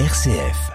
[0.00, 0.72] RCF.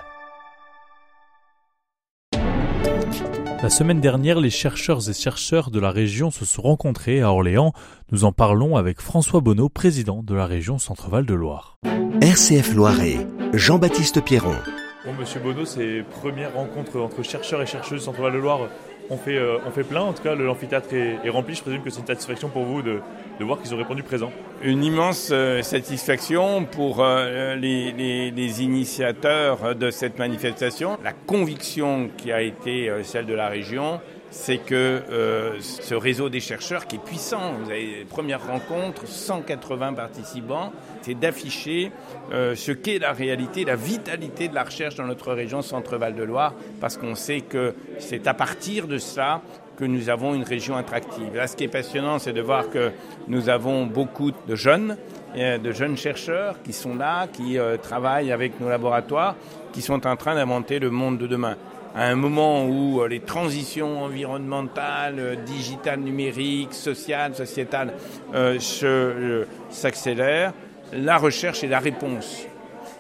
[3.62, 7.74] La semaine dernière, les chercheurs et chercheurs de la région se sont rencontrés à Orléans.
[8.14, 11.80] Nous en parlons avec François Bonneau, président de la région Centre-Val de Loire.
[12.22, 14.56] RCF Loiret, Jean-Baptiste Pierron.
[15.04, 18.70] Bon, Monsieur Bonneau, ces premières rencontres entre chercheurs et chercheuses Centre-Val de Loire
[19.10, 20.02] ont fait, euh, ont fait plein.
[20.02, 21.56] En tout cas, l'amphithéâtre est, est, rempli.
[21.56, 23.00] Je présume que c'est une satisfaction pour vous de,
[23.40, 24.32] de voir qu'ils ont répondu présent.
[24.64, 30.98] Une immense euh, satisfaction pour euh, les, les, initiateurs de cette manifestation.
[31.04, 34.02] La conviction qui a été celle de la région,
[34.32, 39.94] c'est que euh, ce réseau des chercheurs qui est puissant, vous avez première rencontre, 180
[39.94, 41.92] participants, c'est d'afficher
[42.32, 46.24] euh, ce qu'est la réalité, la vitalité de la recherche dans notre région Centre-Val de
[46.24, 49.42] Loire, parce qu'on sait que c'est à partir de ça
[49.78, 51.34] que nous avons une région attractive.
[51.34, 52.92] Là, ce qui est passionnant, c'est de voir que
[53.30, 54.98] nous avons beaucoup de jeunes,
[55.36, 59.36] de jeunes chercheurs qui sont là, qui euh, travaillent avec nos laboratoires,
[59.72, 61.56] qui sont en train d'inventer le monde de demain
[61.96, 67.94] à un moment où les transitions environnementales, digitales, numériques, sociales, sociétales
[68.34, 70.54] euh, s'accélèrent,
[70.94, 72.48] euh, la recherche est la réponse.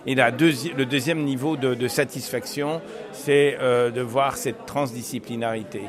[0.05, 5.81] Et le deuxième niveau de, satisfaction, c'est euh, de voir cette transdisciplinarité.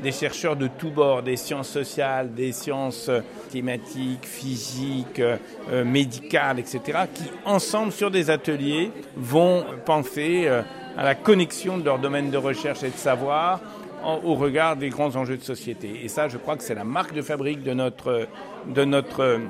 [0.00, 3.10] Des chercheurs de tous bords, des sciences sociales, des sciences
[3.50, 6.80] climatiques, physiques, euh, médicales, etc.,
[7.12, 10.62] qui, ensemble, sur des ateliers, vont penser euh,
[10.98, 13.60] à la connexion de leur domaine de recherche et de savoir
[14.24, 16.00] au regard des grands enjeux de société.
[16.02, 18.26] Et ça, je crois que c'est la marque de fabrique de notre,
[18.66, 19.40] de notre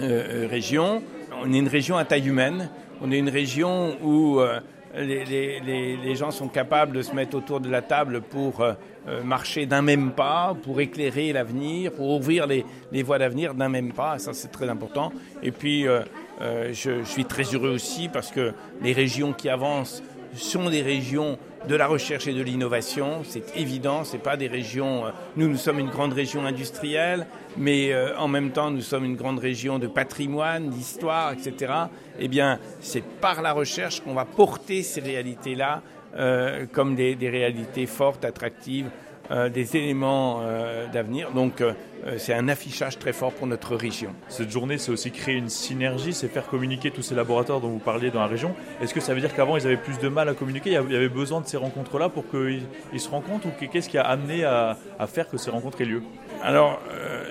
[0.00, 1.02] euh, région.
[1.42, 2.68] On est une région à taille humaine.
[3.00, 4.58] On est une région où euh,
[4.96, 8.74] les, les, les, gens sont capables de se mettre autour de la table pour euh,
[9.22, 12.64] marcher d'un même pas, pour éclairer l'avenir, pour ouvrir les,
[13.04, 14.18] voies d'avenir d'un même pas.
[14.18, 15.12] Ça, c'est très important.
[15.44, 20.02] Et puis, euh, je suis très heureux aussi parce que les régions qui avancent
[20.36, 25.04] sont des régions de la recherche et de l'innovation, c'est évident, c'est pas des régions
[25.36, 27.26] nous nous sommes une grande région industrielle,
[27.56, 31.72] mais euh, en même temps nous sommes une grande région de patrimoine, d'histoire, etc.
[32.20, 35.82] Eh bien, c'est par la recherche qu'on va porter ces réalités-là
[36.16, 38.90] euh, comme des réalités fortes, attractives
[39.30, 41.32] euh, des éléments euh, d'avenir.
[41.32, 41.72] Donc euh,
[42.18, 44.14] c'est un affichage très fort pour notre région.
[44.28, 47.78] Cette journée, c'est aussi créer une synergie, c'est faire communiquer tous ces laboratoires dont vous
[47.78, 48.54] parliez dans la région.
[48.80, 50.70] Est-ce que ça veut dire qu'avant, ils avaient plus de mal à communiquer?
[50.70, 54.02] Il y avait besoin de ces rencontres-là pour qu'ils se rencontrent Ou qu'est-ce qui a
[54.02, 56.02] amené à, à, faire que ces rencontres aient lieu?
[56.42, 56.80] Alors,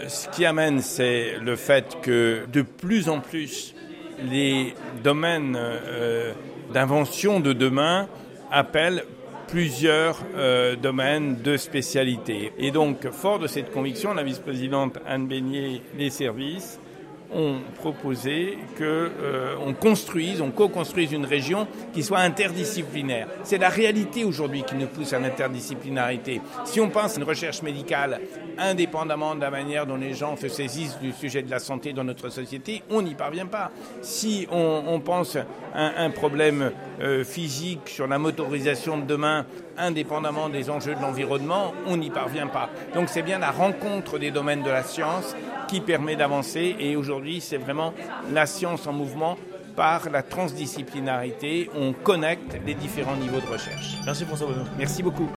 [0.08, 3.76] ce qui amène, c'est le fait que de plus en plus,
[4.30, 4.74] les
[5.04, 5.58] domaines
[6.74, 8.08] d'invention de demain
[8.52, 9.04] appellent
[9.48, 12.52] plusieurs euh, domaines de spécialité.
[12.58, 16.80] Et donc, fort de cette conviction, la vice-présidente Anne Beignet, les services,
[17.34, 23.28] ont proposé qu'on euh, construise, on co-construise une région qui soit interdisciplinaire.
[23.44, 26.42] C'est la réalité aujourd'hui qui nous pousse à l'interdisciplinarité.
[26.66, 28.22] Si on pense à une recherche médicale
[28.58, 32.04] indépendamment de la manière dont les gens se saisissent du sujet de la santé dans
[32.04, 33.72] notre société, on n'y parvient pas.
[34.02, 35.38] Si on, pense
[35.74, 36.72] à un problème
[37.02, 39.46] euh, physique sur la motorisation de demain,
[39.78, 42.70] indépendamment des enjeux de l'environnement, on n'y parvient pas.
[42.94, 45.36] Donc c'est bien la rencontre des domaines de la science
[45.68, 47.94] qui permet d'avancer et aujourd'hui c'est vraiment
[48.34, 49.38] la science en mouvement
[49.76, 53.98] par la transdisciplinarité, on connecte les différents niveaux de recherche.
[54.06, 54.66] Merci François Bonneau.
[54.78, 55.30] Merci beaucoup.